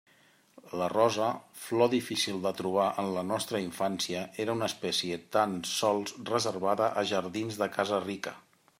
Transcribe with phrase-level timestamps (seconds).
[0.81, 1.27] La rosa,
[1.65, 7.09] flor difícil de trobar en la nostra infància, era una espècie tan sols reservada a
[7.17, 8.39] jardins de casa rica.